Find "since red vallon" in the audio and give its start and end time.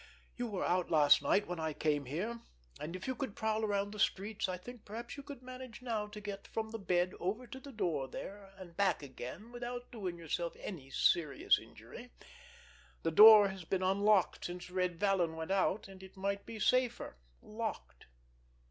14.45-15.35